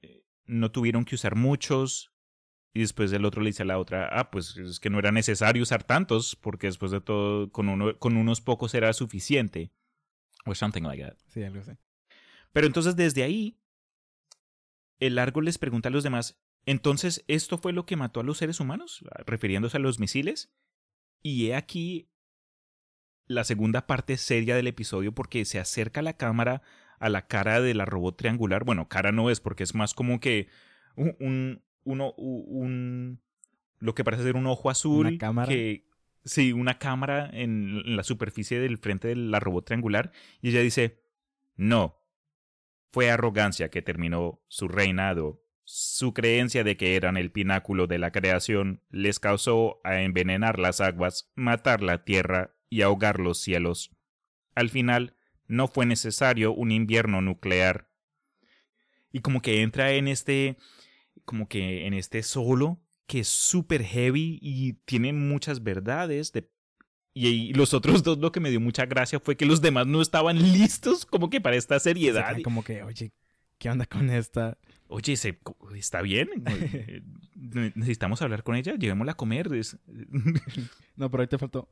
[0.01, 2.11] eh, no tuvieron que usar muchos.
[2.73, 5.11] Y después el otro le dice a la otra, ah, pues es que no era
[5.11, 9.71] necesario usar tantos, porque después de todo, con, uno, con unos pocos era suficiente.
[10.45, 11.17] O something like that.
[11.27, 11.71] Sí, algo así.
[12.53, 13.59] Pero entonces desde ahí,
[14.99, 18.37] el largo les pregunta a los demás, entonces, ¿esto fue lo que mató a los
[18.37, 19.03] seres humanos?
[19.25, 20.53] Refiriéndose a los misiles.
[21.23, 22.10] Y he aquí
[23.27, 26.61] la segunda parte seria del episodio porque se acerca la cámara
[26.99, 28.63] a la cara de la robot triangular.
[28.63, 30.47] Bueno, cara no es porque es más como que
[30.95, 33.21] un, uno, un,
[33.79, 35.07] lo que parece ser un ojo azul.
[35.07, 35.49] Una cámara.
[35.49, 35.87] Que,
[36.23, 40.11] sí, una cámara en la superficie del frente de la robot triangular.
[40.41, 41.01] Y ella dice,
[41.55, 42.01] no,
[42.91, 45.43] fue arrogancia que terminó su reinado.
[45.63, 50.81] Su creencia de que eran el pináculo de la creación les causó a envenenar las
[50.81, 53.91] aguas, matar la tierra y ahogar los cielos.
[54.55, 57.89] Al final, no fue necesario un invierno nuclear.
[59.11, 60.57] Y como que entra en este,
[61.25, 66.49] como que en este solo, que es súper heavy y tiene muchas verdades de
[67.13, 70.01] y, los otros dos lo que me dio mucha gracia fue que los demás no
[70.01, 72.41] estaban listos como que para esta seriedad.
[72.41, 73.11] como que, oye,
[73.57, 74.57] ¿qué onda con esta?
[74.87, 75.37] Oye, ¿se,
[75.75, 76.29] ¿está bien?
[77.35, 79.49] Necesitamos hablar con ella, llevémosla a comer.
[80.95, 81.67] no, pero ahí te faltó.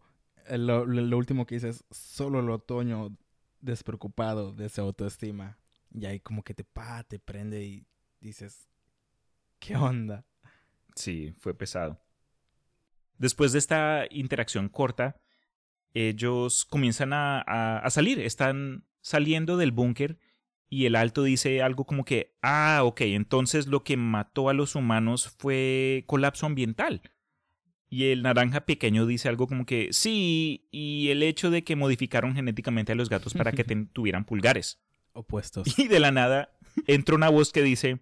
[0.57, 0.83] Lo,
[1.17, 3.15] último que dices, solo el otoño
[3.61, 5.57] despreocupado de esa autoestima.
[5.93, 7.87] Y ahí como que te pa, te prende y
[8.19, 8.69] dices,
[9.59, 10.25] ¿qué onda?
[10.95, 12.01] Sí, fue pesado.
[13.17, 15.21] Después de esta interacción corta,
[15.93, 20.19] ellos comienzan a, salir, están saliendo del búnker
[20.69, 24.75] y el alto dice algo como que, ah, ok, entonces lo que mató a los
[24.75, 27.01] humanos fue colapso ambiental.
[27.89, 32.35] Y el naranja pequeño dice algo como que, sí, y el hecho de que modificaron
[32.35, 34.79] genéticamente a los gatos para que tuvieran pulgares.
[35.13, 35.77] Opuestos.
[35.79, 36.51] Y de la nada
[36.87, 37.99] entra una voz que dice,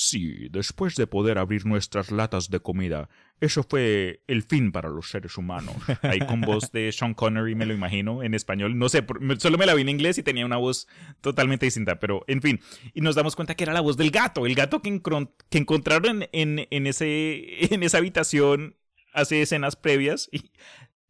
[0.00, 3.08] Sí, después de poder abrir nuestras latas de comida,
[3.40, 5.74] eso fue el fin para los seres humanos.
[6.02, 8.78] Ahí con voz de Sean Connery me lo imagino en español.
[8.78, 9.04] No sé,
[9.38, 10.86] solo me la vi en inglés y tenía una voz
[11.20, 12.60] totalmente distinta, pero en fin.
[12.94, 15.02] Y nos damos cuenta que era la voz del gato, el gato que,
[15.50, 18.76] que encontraron en, en, ese, en esa habitación
[19.18, 20.50] hace escenas previas y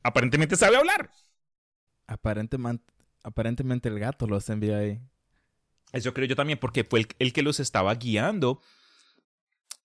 [0.02, 1.10] aparentemente sabe hablar.
[2.06, 2.92] Aparentemente,
[3.22, 5.00] aparentemente el gato los envió ahí.
[5.92, 8.60] Eso creo yo también, porque fue el que los estaba guiando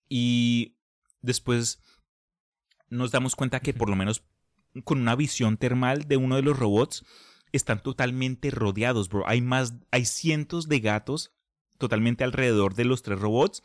[0.08, 0.76] y
[1.22, 1.82] después
[2.88, 4.22] nos damos cuenta que por lo menos
[4.84, 7.04] con una visión termal de uno de los robots
[7.52, 9.26] están totalmente rodeados, bro.
[9.28, 11.32] Hay más, hay cientos de gatos
[11.78, 13.62] totalmente alrededor de los tres robots.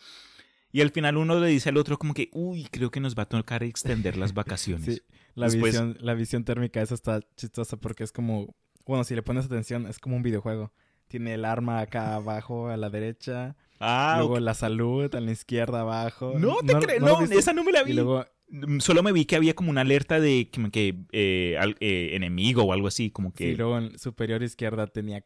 [0.72, 3.24] Y al final uno le dice al otro como que, uy, creo que nos va
[3.24, 5.04] a tocar extender las vacaciones.
[5.36, 8.56] la, visión, la visión térmica, esa está chistosa porque es como,
[8.86, 10.72] bueno, si le pones atención, es como un videojuego.
[11.08, 15.82] Tiene el arma acá abajo a la derecha, Ah, luego la salud a la izquierda
[15.82, 16.34] abajo.
[16.38, 17.92] No te creo, no, esa no me la vi.
[17.92, 22.10] Y luego mm, solo me vi que había como una alerta de que, eh, eh,
[22.14, 23.50] enemigo o algo así, como que.
[23.50, 25.24] Y luego en superior izquierda tenía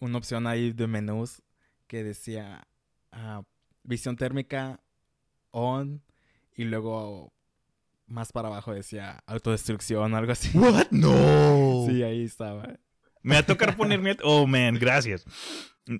[0.00, 1.42] una opción ahí de menús
[1.86, 2.66] que decía
[3.12, 3.44] ah,
[3.84, 4.80] visión térmica
[5.50, 6.02] on
[6.56, 7.32] y luego
[8.06, 10.56] más para abajo decía autodestrucción o algo así.
[10.58, 10.90] What?
[10.90, 11.86] No.
[11.88, 12.78] Sí, ahí estaba.
[13.22, 14.16] Me va a tocar ponerme.
[14.22, 15.24] Oh, man, gracias.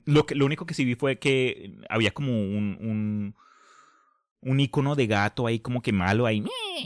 [0.05, 3.35] Lo, que, lo único que sí vi fue que había como un, un,
[4.41, 6.45] un icono de gato ahí como que malo ahí.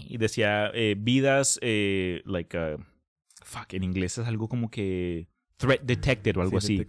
[0.08, 2.78] Y decía eh, vidas, eh, like, uh,
[3.42, 6.86] fuck, en inglés es algo como que threat detected o algo así.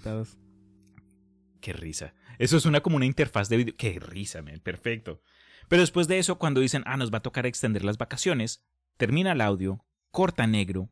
[1.60, 2.14] Qué risa.
[2.40, 3.76] Eso es una como una interfaz de video.
[3.78, 4.62] Qué risa, man.
[4.62, 5.22] Perfecto.
[5.68, 8.66] Pero después de eso, cuando dicen, ah, nos va a tocar extender las vacaciones,
[8.98, 10.90] termina el audio, corta negro,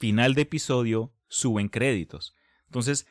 [0.00, 2.34] final de episodio, suben créditos.
[2.64, 3.06] Entonces,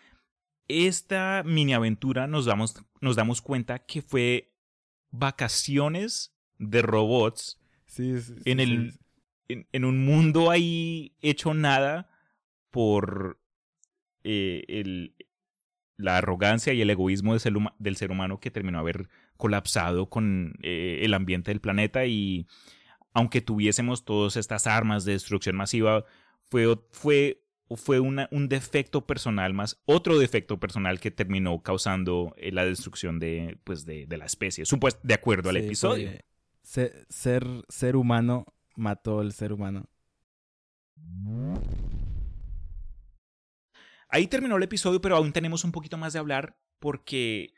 [0.67, 4.53] esta mini aventura nos damos, nos damos cuenta que fue
[5.11, 7.61] vacaciones de robots
[7.97, 8.99] en, el,
[9.47, 12.09] en, un mundo ahí hecho nada
[12.71, 13.39] por
[14.23, 15.15] eh, el,
[15.97, 20.55] la arrogancia y el egoísmo del ser, del ser, humano que terminó haber colapsado con
[20.61, 22.47] eh, el ambiente del planeta y
[23.13, 26.03] aunque tuviésemos todas estas armas de destrucción masiva,
[26.41, 27.41] fue, fue
[27.75, 33.19] fue una, un defecto personal más, otro defecto personal que terminó causando eh, la destrucción
[33.19, 36.11] de, pues de, la especie, supuesto, de acuerdo al episodio.
[36.61, 39.87] Ser, ser humano mató al ser humano.
[44.15, 47.53] Ahí terminó el episodio, pero aún tenemos un poquito más de hablar porque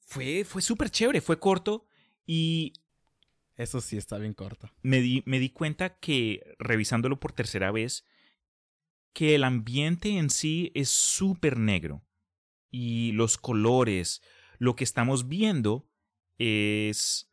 [0.00, 1.86] fue, fue súper chévere, fue corto
[2.26, 2.74] y...
[3.56, 4.70] Eso sí está bien corto.
[4.82, 8.06] Me di, me di cuenta que revisándolo por tercera vez,
[9.14, 12.04] que el ambiente en sí es súper negro
[12.70, 14.20] y los colores,
[14.58, 15.88] lo que estamos viendo
[16.36, 17.29] es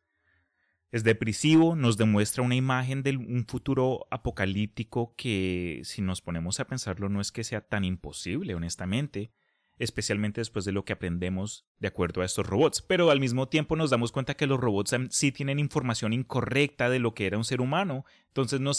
[0.91, 6.67] es depresivo, nos demuestra una imagen de un futuro apocalíptico que, si nos ponemos a
[6.67, 9.32] pensarlo, no es que sea tan imposible, honestamente
[9.80, 12.82] especialmente después de lo que aprendemos de acuerdo a estos robots.
[12.82, 17.00] Pero al mismo tiempo nos damos cuenta que los robots sí tienen información incorrecta de
[17.00, 18.71] lo que era un ser humano, entonces no,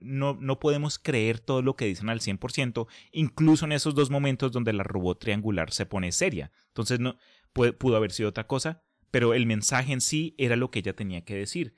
[0.00, 4.52] no, no podemos creer todo lo que dicen al 100%, incluso en esos dos momentos
[4.52, 6.50] donde la robot triangular se pone seria.
[6.68, 7.16] Entonces no,
[7.52, 8.82] pudo haber sido otra cosa,
[9.14, 11.72] pero el mensaje en sí era lo que ella tenía que decir.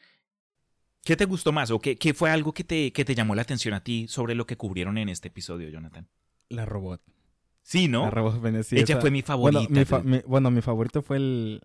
[1.05, 3.43] ¿Qué te gustó más o qué, qué fue algo que te, que te llamó la
[3.43, 6.09] atención a ti sobre lo que cubrieron en este episodio, Jonathan?
[6.49, 7.03] La robot.
[7.63, 8.05] Sí, ¿no?
[8.05, 8.81] La robot venecía.
[8.81, 9.59] Ella fue mi favorita.
[9.61, 11.61] Bueno mi, fa- mi- bueno, mi favorito fue el,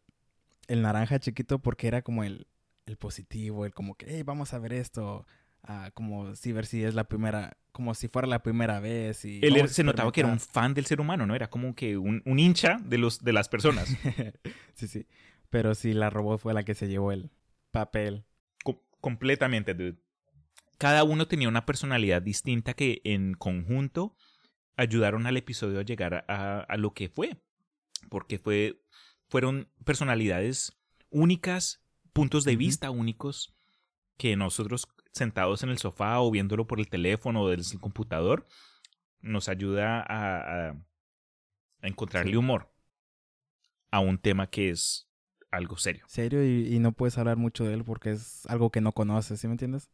[0.67, 2.47] el naranja chiquito porque era como el,
[2.86, 5.25] el positivo, el como que, hey, vamos a ver esto.
[5.63, 9.23] ah, como si ver si es la primera, como si fuera la primera vez.
[9.25, 11.34] Y Él a se notaba que era un fan del ser humano, ¿no?
[11.36, 13.95] Era como que un, un hincha de, los, de las personas.
[14.75, 15.07] sí, sí.
[15.51, 17.29] Pero sí, la robot fue la que se llevó el
[17.69, 18.25] papel.
[18.63, 20.01] Co- completamente, dude.
[20.79, 24.15] Cada uno tenía una personalidad distinta que en conjunto
[24.77, 27.39] ayudaron al episodio a llegar a, a lo que fue.
[28.09, 28.81] Porque fue,
[29.29, 33.53] fueron personalidades únicas, puntos de vista únicos,
[34.17, 38.47] que nosotros sentados en el sofá o viéndolo por el teléfono o desde el computador,
[39.19, 42.37] nos ayuda a, a- a encontrarle Sí.
[42.37, 42.73] humor
[43.91, 45.07] a un tema que es
[45.51, 46.03] algo serio.
[46.07, 49.39] Serio y, y no puedes hablar mucho de él porque es algo que no conoces,
[49.39, 49.89] ¿sí me entiendes?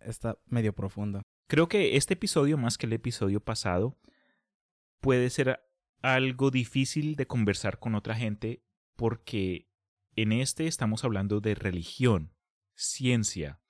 [0.00, 1.22] Está medio profundo.
[1.48, 3.96] Creo que este episodio, más que el episodio pasado,
[5.00, 5.60] puede ser
[6.02, 8.62] algo difícil de conversar con otra gente
[8.96, 9.68] porque
[10.16, 12.32] en este estamos hablando de religión,
[12.74, 13.60] ciencia,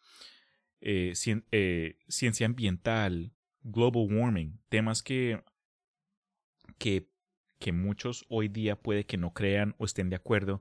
[0.81, 5.43] eh, cien- eh, ciencia ambiental, global warming, temas que,
[6.79, 7.09] que,
[7.59, 10.61] que muchos hoy día puede que no crean o estén de acuerdo.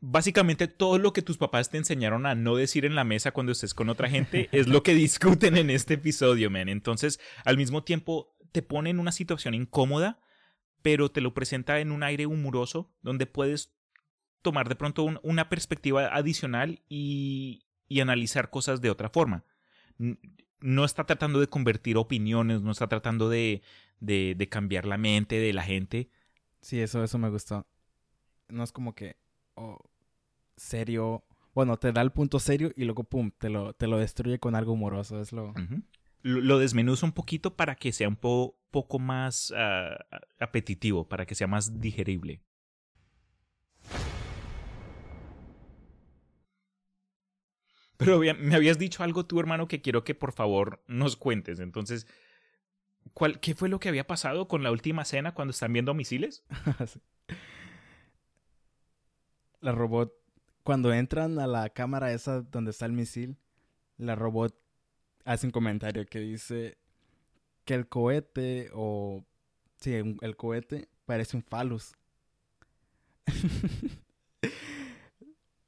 [0.00, 3.52] Básicamente todo lo que tus papás te enseñaron a no decir en la mesa cuando
[3.52, 6.68] estés con otra gente es lo que discuten en este episodio, man.
[6.68, 10.20] Entonces, al mismo tiempo, te pone en una situación incómoda,
[10.82, 13.72] pero te lo presenta en un aire humoroso donde puedes
[14.42, 19.44] tomar de pronto un- una perspectiva adicional y, y analizar cosas de otra forma.
[20.60, 23.62] No está tratando de convertir opiniones, no está tratando de,
[24.00, 26.10] de, de cambiar la mente de la gente.
[26.60, 27.66] Sí, eso, eso me gustó.
[28.48, 29.16] No es como que
[29.56, 29.78] oh,
[30.56, 31.24] serio.
[31.54, 34.54] Bueno, te da el punto serio y luego pum, te lo, te lo destruye con
[34.54, 35.20] algo humoroso.
[35.20, 35.50] Es lo.
[35.50, 35.82] Ujú.
[36.22, 39.96] Lo lo desmenuza un poquito para que sea un po- poco más ah,
[40.40, 42.42] apetitivo, para que sea más digerible.
[47.96, 51.60] Pero me habías dicho algo tú, hermano, que quiero que por favor nos cuentes.
[51.60, 52.06] Entonces,
[53.14, 56.44] ¿cuál, ¿qué fue lo que había pasado con la última cena cuando están viendo misiles?
[56.86, 57.00] Sí.
[59.60, 60.12] La robot,
[60.62, 63.36] cuando entran a la cámara esa donde está el misil,
[63.98, 64.54] la robot
[65.24, 66.78] hace un comentario que dice
[67.64, 69.24] que el cohete o...
[69.78, 71.92] Sí, el cohete parece un falus.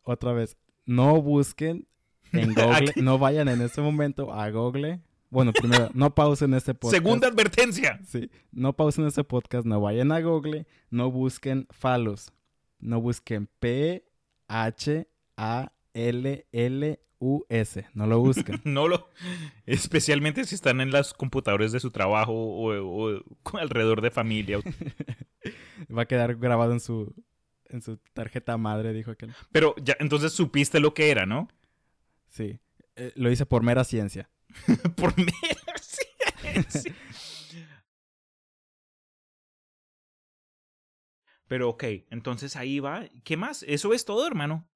[0.03, 1.87] Otra vez, no busquen
[2.33, 5.03] en Google, no vayan en este momento a Google.
[5.31, 7.03] Bueno, primero, no pausen este podcast.
[7.03, 8.01] Segunda advertencia.
[8.07, 12.33] Sí, no pausen este podcast, no vayan a Google, no busquen Falus,
[12.79, 14.05] no busquen P
[14.49, 18.61] H A L L U S, no lo busquen.
[18.65, 19.09] No lo.
[19.67, 23.23] Especialmente si están en los computadores de su trabajo o, o
[23.59, 24.61] alrededor de familia.
[25.97, 27.15] Va a quedar grabado en su
[27.71, 29.35] en su tarjeta madre, dijo aquel.
[29.53, 31.49] Pero ya, entonces supiste lo que era, ¿no?
[32.29, 32.61] Sí,
[32.97, 34.31] eh, lo hice por mera ciencia.
[34.97, 35.33] Por mí.
[36.69, 36.89] sí,
[41.49, 43.09] Pero ok, entonces ahí va.
[43.25, 43.65] ¿Qué más?
[43.67, 44.69] Eso es todo, hermano.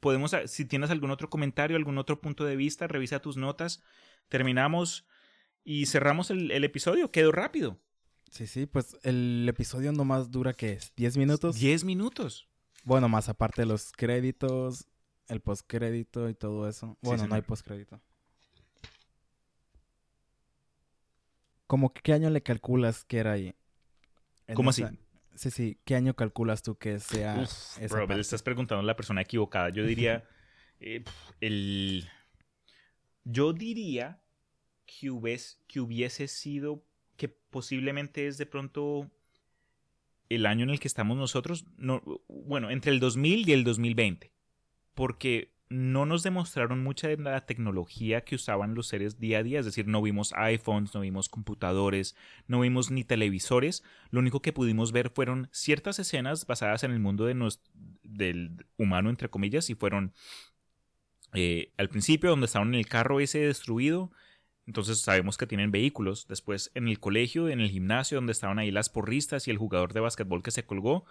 [0.00, 3.82] Podemos, si tienes algún otro comentario, algún otro punto de vista, revisa tus notas.
[4.28, 5.06] Terminamos
[5.64, 7.10] y cerramos el, el episodio.
[7.10, 7.78] Quedó rápido.
[8.30, 10.92] Sí, sí, pues el episodio nomás dura ¿qué es?
[10.96, 11.56] ¿10 minutos?
[11.56, 12.48] 10 minutos.
[12.84, 14.88] Bueno, más aparte de los créditos,
[15.28, 16.98] el postcrédito y todo eso.
[17.02, 18.00] Bueno, no hay postcrédito.
[21.66, 23.54] ¿Cómo que qué año le calculas que era ahí?
[24.54, 24.98] ¿Cómo esa- así?
[25.34, 25.78] Sí, sí.
[25.84, 28.14] ¿Qué año calculas tú que sea Uf, esa bro, me parte?
[28.16, 29.68] le estás preguntando a la persona equivocada.
[29.70, 30.24] Yo diría.
[30.80, 31.04] eh,
[31.40, 32.08] el.
[33.24, 34.20] Yo diría
[34.86, 36.84] que hubiese, que hubiese sido.
[37.16, 39.10] Que posiblemente es de pronto.
[40.28, 41.66] El año en el que estamos nosotros.
[41.76, 44.32] No, bueno, entre el 2000 y el 2020.
[44.94, 49.58] Porque no nos demostraron mucha de la tecnología que usaban los seres día a día.
[49.58, 52.16] Es decir, no vimos iPhones, no vimos computadores,
[52.46, 53.82] no vimos ni televisores.
[54.10, 57.34] Lo único que pudimos ver fueron ciertas escenas basadas en el mundo de
[58.04, 60.12] del humano, entre comillas, y fueron
[61.32, 64.12] eh, al principio donde estaban en el carro ese destruido.
[64.66, 66.28] Entonces sabemos que tienen vehículos.
[66.28, 69.92] Después en el colegio, en el gimnasio, donde estaban ahí las porristas y el jugador
[69.92, 71.04] de básquetbol que se colgó.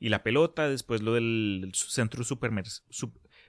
[0.00, 2.82] Y la pelota, después lo del centro supermercado.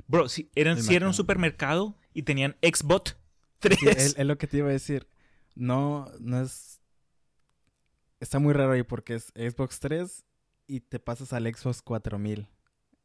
[0.07, 1.13] Bro, si eran, si era un mercado.
[1.13, 3.17] supermercado y tenían Xbot
[3.59, 3.79] 3.
[3.79, 5.07] Sí, es, es lo que te iba a decir.
[5.55, 6.79] No, no es...
[8.19, 10.25] Está muy raro ahí porque es Xbox 3
[10.67, 12.47] y te pasas al Xbox 4000.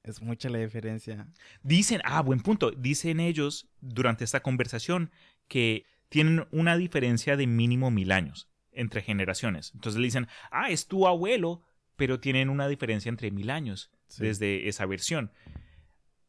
[0.02, 1.28] Es mucha la diferencia.
[1.62, 2.70] Dicen, ah, buen punto.
[2.72, 5.10] Dicen ellos durante esta conversación
[5.48, 9.70] que tienen una diferencia de mínimo mil años entre generaciones.
[9.74, 11.62] Entonces le dicen, ah, es tu abuelo,
[11.96, 14.22] pero tienen una diferencia entre mil años Sí.
[14.22, 15.32] desde esa versión.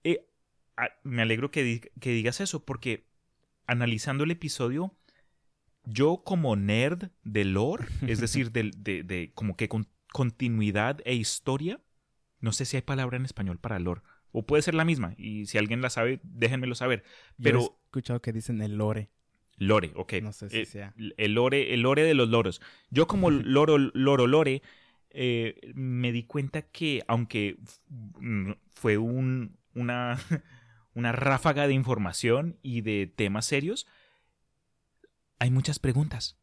[0.04, 0.26] Eh,
[1.04, 3.08] me alegro que, di- que digas eso, porque
[3.68, 4.96] analizando el episodio,
[5.86, 8.72] yo como nerd de lore, es decir, de,
[9.04, 11.82] de como que con continuidad e historia,
[12.40, 14.02] no sé si hay palabra en español para lore,
[14.32, 17.04] o puede ser la misma, y si alguien la sabe, déjenmelo saber.
[17.38, 19.10] Yo he Pero escuchado que dicen el lore.
[19.58, 20.14] lore, ok.
[20.22, 20.94] No sé si Eh, sea.
[21.18, 22.62] el lore, el lore de los loros.
[22.90, 24.62] Yo como loro, loro lore,
[25.12, 27.58] eh, me di cuenta que aunque
[27.90, 30.18] mm, fue un, una,
[30.96, 33.86] una ráfaga de información y de temas serios,
[35.38, 36.40] hay muchas preguntas.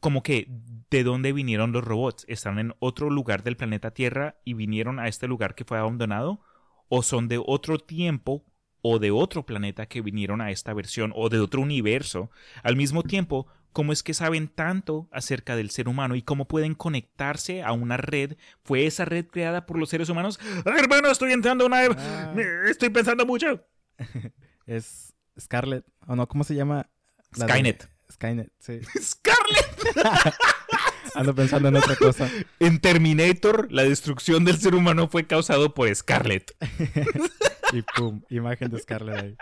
[0.00, 0.46] Como que,
[0.90, 2.24] ¿de dónde vinieron los robots?
[2.28, 6.40] ¿Están en otro lugar del planeta Tierra y vinieron a este lugar que fue abandonado?
[6.88, 8.44] ¿O son de otro tiempo
[8.82, 12.30] o de otro planeta que vinieron a esta versión o de otro universo?
[12.62, 16.74] Al mismo tiempo, ¿cómo es que saben tanto acerca del ser humano y cómo pueden
[16.74, 18.36] conectarse a una red?
[18.62, 20.38] ¿Fue esa red creada por los seres humanos?
[20.64, 21.80] ¡Ay, hermano, estoy entrando a una...
[21.96, 22.34] Ah.
[22.68, 23.66] Estoy pensando mucho.
[24.66, 25.84] Es Scarlet.
[26.06, 26.28] ¿O no?
[26.28, 26.88] ¿Cómo se llama?
[27.36, 27.88] La de- Skynet.
[28.12, 28.80] Skynet, sí.
[29.00, 29.96] Scarlett.
[31.14, 32.30] Ando pensando en otra cosa.
[32.60, 36.52] En Terminator, la destrucción del ser humano fue causado por Scarlett.
[37.72, 39.36] Y pum, imagen de Scarlet ahí.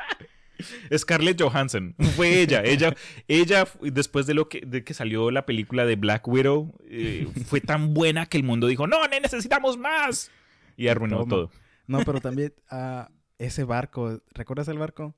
[0.97, 1.95] Scarlett Johansson.
[2.17, 2.63] Fue ella.
[2.65, 2.95] Ella,
[3.29, 7.61] ella después de lo que, de que salió la película de Black Widow, eh, fue
[7.61, 10.31] tan buena que el mundo dijo, no, ne- necesitamos más.
[10.77, 11.31] Y arruinó Toma.
[11.31, 11.51] todo.
[11.87, 15.15] No, pero también ah, ese barco, ¿recuerdas el barco?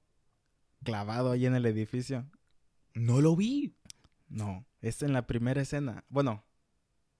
[0.85, 2.27] Clavado ahí en el edificio.
[2.95, 3.75] No lo vi.
[4.29, 6.05] No, es en la primera escena.
[6.09, 6.45] Bueno,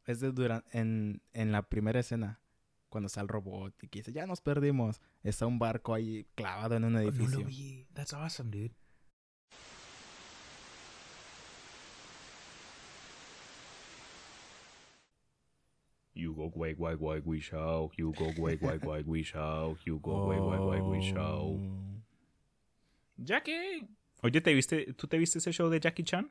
[0.07, 2.41] es de dura- en, en la primera escena.
[2.93, 5.01] Cuando está el robot y que dice, ya nos perdimos.
[5.23, 7.43] Está un barco ahí clavado en un edificio.
[7.47, 7.87] vi.
[7.95, 8.75] That's awesome, dude.
[16.15, 17.91] You go guay guay guay we show.
[17.97, 19.79] You go guay guay guay we show.
[19.87, 21.59] You go guay guay guay we show.
[21.59, 22.03] Oh.
[23.17, 23.89] Jackie.
[24.23, 26.31] Oye, ¿te viste, ¿tú te viste ese show de Jackie Chan?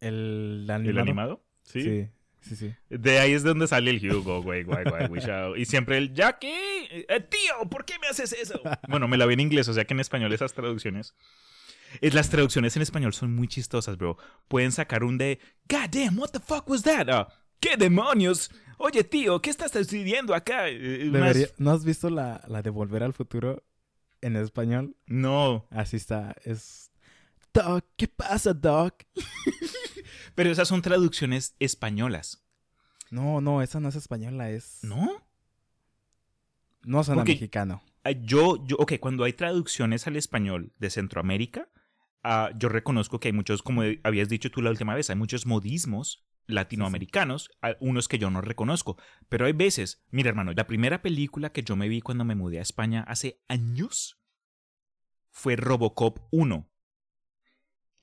[0.00, 1.00] ¿El ¿El animado?
[1.00, 1.44] animado?
[1.62, 1.82] Sí.
[1.82, 2.08] Sí,
[2.40, 2.74] sí, sí.
[2.88, 5.56] De ahí es de donde sale el Hugo, güey, we show.
[5.56, 8.60] Y siempre el Jackie, eh, tío, ¿por qué me haces eso?
[8.88, 11.14] Bueno, me la vi en inglés, o sea que en español esas traducciones.
[12.00, 14.16] eh, Las traducciones en español son muy chistosas, bro.
[14.48, 17.08] Pueden sacar un de God damn, what the fuck was that?
[17.10, 17.28] Ah,
[17.60, 18.50] ¿Qué demonios?
[18.78, 20.68] Oye, tío, ¿qué estás sucediendo acá?
[20.68, 23.64] Eh, Debería- ¿No has visto la, la de Volver al Futuro
[24.20, 24.96] en español?
[25.06, 26.36] No, Así está.
[26.44, 26.87] Es.
[27.62, 29.02] Doc, ¿qué pasa, Doc?
[30.34, 32.44] pero esas son traducciones españolas,
[33.10, 34.78] No, no, esa no es española, es.
[34.82, 35.08] ¿no?
[36.84, 37.82] No suena Porque- mexicano.
[38.04, 41.68] Ah, Yo, yo, ok, cuando hay traducciones al español de Centroamérica,
[42.22, 45.44] ah, yo reconozco que hay muchos, como habías dicho tú la última vez, hay muchos
[45.46, 48.96] modismos latinoamericanos, ah, unos que yo no reconozco.
[49.28, 52.60] Pero hay veces, mira hermano, la primera película que yo me vi cuando me mudé
[52.60, 54.18] a España hace años
[55.30, 56.70] fue Robocop 1.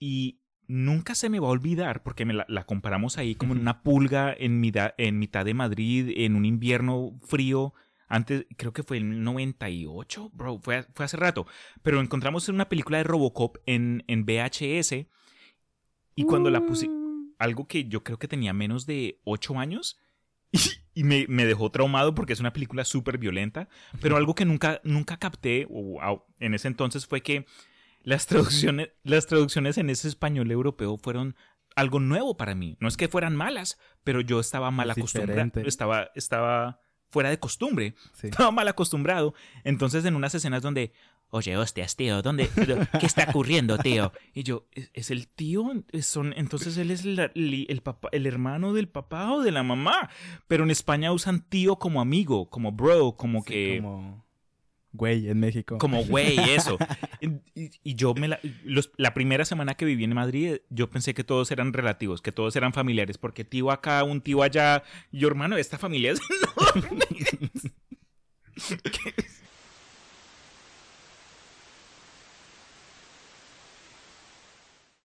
[0.05, 3.61] Y nunca se me va a olvidar, porque me la, la comparamos ahí como en
[3.61, 7.73] una pulga en mitad, en mitad de Madrid, en un invierno frío.
[8.07, 11.47] Antes, creo que fue en el 98, bro, fue, fue hace rato.
[11.81, 15.07] Pero encontramos una película de Robocop en, en VHS.
[16.13, 16.87] Y cuando la puse,
[17.39, 19.97] algo que yo creo que tenía menos de 8 años.
[20.51, 20.59] Y,
[20.93, 23.69] y me, me dejó traumado porque es una película súper violenta.
[24.01, 25.67] Pero algo que nunca, nunca capté
[26.39, 27.47] en ese entonces fue que
[28.05, 31.35] las traducciones, las traducciones en ese español europeo fueron
[31.75, 32.77] algo nuevo para mí.
[32.79, 35.51] No es que fueran malas, pero yo estaba mal Es acostumbrado.
[35.65, 36.79] Estaba, estaba
[37.09, 37.95] fuera de costumbre.
[38.13, 38.27] Sí.
[38.27, 39.33] Estaba mal acostumbrado.
[39.63, 40.93] Entonces, en unas escenas donde,
[41.29, 42.49] oye, hostias, tío, ¿dónde,
[42.99, 44.11] ¿qué está ocurriendo, tío?
[44.33, 45.65] Y yo, ¿es, es el tío?
[45.91, 49.51] ¿Es- Son, entonces él es el, el, el papá, el hermano del papá o de
[49.51, 50.09] la mamá.
[50.47, 53.79] Pero en España usan tío como amigo, como bro, como Sí, que.
[53.81, 54.24] Como.
[54.95, 55.77] Güey, en México.
[55.77, 56.77] Como güey, eso.
[57.21, 61.13] Y, y yo me la, los- la primera semana que viví en Madrid, yo pensé
[61.13, 65.19] que todos eran relativos, que todos eran familiares, porque tío acá, un tío allá, y
[65.19, 66.19] yo hermano, esta familia es
[66.75, 67.05] enorme.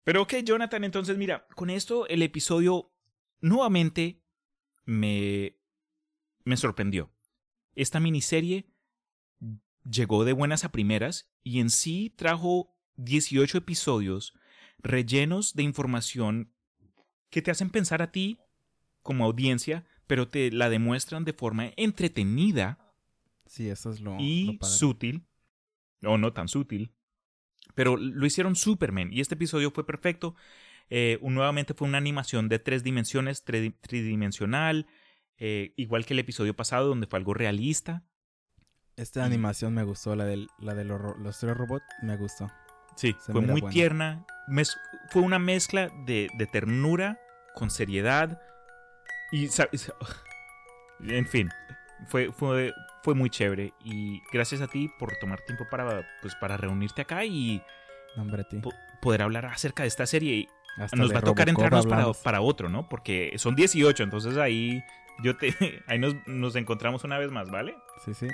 [0.05, 2.91] Pero ok, Jonathan, entonces mira, con esto el episodio
[3.41, 4.23] nuevamente
[4.85, 5.57] me,
[6.45, 7.13] me sorprendió.
[7.75, 8.67] Esta miniserie
[9.91, 14.35] llegó de buenas a primeras y en sí trajo 18 episodios
[14.79, 16.53] rellenos de información
[17.31, 18.39] que te hacen pensar a ti
[19.03, 22.79] como audiencia, pero te la demuestran de forma entretenida
[23.47, 25.27] Sí, eso es lo, y lo sutil,
[26.05, 26.93] o no tan sutil,
[27.75, 30.35] pero lo hicieron Superman y este episodio fue perfecto.
[30.89, 34.87] Eh, un- nuevamente fue una animación de tres dimensiones, tri- tridimensional,
[35.39, 38.05] eh, igual que el episodio pasado donde fue algo realista.
[39.01, 42.51] Esta animación me gustó, la, del, la de los, los tres robots, me gustó.
[42.97, 43.73] Sí, Se fue muy buena.
[43.73, 44.25] tierna.
[45.11, 47.19] fue una mezcla de, de ternura
[47.55, 48.41] con seriedad.
[49.33, 49.49] Y,
[51.09, 51.49] en fin,
[52.09, 53.73] fue, fue, fue muy chévere.
[53.85, 57.63] Y gracias a ti por tomar tiempo para, pues, para reunirte acá y
[58.17, 60.35] hombre, po- poder hablar acerca de esta serie.
[60.35, 60.49] Y
[60.79, 62.89] Hasta nos va a tocar Robocop entrarnos para, para otro, ¿no?
[62.89, 64.83] Porque son 18, entonces ahí,
[65.23, 65.55] yo te,
[65.87, 67.75] ahí nos, nos encontramos una vez más, ¿vale?
[68.05, 68.29] Sí, sí.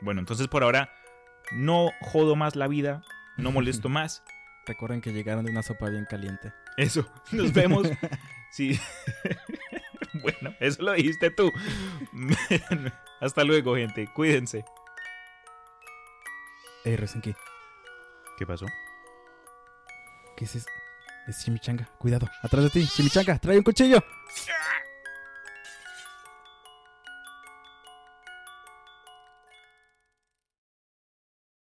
[0.00, 0.90] Bueno, entonces por ahora
[1.52, 3.02] no jodo más la vida,
[3.36, 4.22] no molesto más.
[4.66, 6.52] Recuerden que llegaron de una sopa bien caliente.
[6.76, 7.88] Eso, nos vemos.
[8.50, 8.80] Sí.
[10.22, 11.52] bueno, eso lo dijiste tú.
[13.20, 14.08] Hasta luego, gente.
[14.14, 14.64] Cuídense.
[16.82, 17.34] Ey, Resenki,
[18.38, 18.64] ¿Qué pasó?
[20.34, 20.68] ¿qué es eso?
[21.26, 21.90] Es Chimichanga.
[21.98, 22.86] Cuidado, atrás de ti.
[22.86, 24.02] Chimichanga, trae un cuchillo.